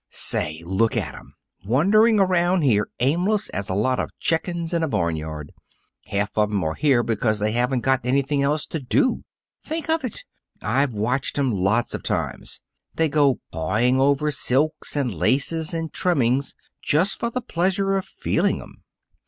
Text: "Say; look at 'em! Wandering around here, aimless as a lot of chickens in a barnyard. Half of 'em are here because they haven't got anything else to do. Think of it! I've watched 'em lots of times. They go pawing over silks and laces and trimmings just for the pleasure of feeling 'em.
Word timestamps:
"Say; 0.09 0.63
look 0.65 0.97
at 0.97 1.13
'em! 1.13 1.33
Wandering 1.63 2.19
around 2.19 2.63
here, 2.63 2.89
aimless 3.01 3.49
as 3.49 3.69
a 3.69 3.75
lot 3.75 3.99
of 3.99 4.09
chickens 4.19 4.73
in 4.73 4.81
a 4.81 4.87
barnyard. 4.87 5.51
Half 6.07 6.35
of 6.39 6.49
'em 6.49 6.63
are 6.63 6.73
here 6.73 7.03
because 7.03 7.37
they 7.37 7.51
haven't 7.51 7.81
got 7.81 8.03
anything 8.03 8.41
else 8.41 8.65
to 8.65 8.79
do. 8.79 9.21
Think 9.63 9.91
of 9.91 10.03
it! 10.03 10.23
I've 10.59 10.95
watched 10.95 11.37
'em 11.37 11.51
lots 11.51 11.93
of 11.93 12.01
times. 12.01 12.61
They 12.95 13.09
go 13.09 13.41
pawing 13.51 13.99
over 14.01 14.31
silks 14.31 14.95
and 14.95 15.13
laces 15.13 15.71
and 15.71 15.93
trimmings 15.93 16.55
just 16.81 17.19
for 17.19 17.29
the 17.29 17.39
pleasure 17.39 17.95
of 17.95 18.05
feeling 18.05 18.59
'em. 18.59 18.81